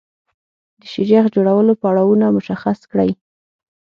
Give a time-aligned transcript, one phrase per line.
[0.79, 3.11] د شیریخ جوړولو پړاوونه مشخص کړئ.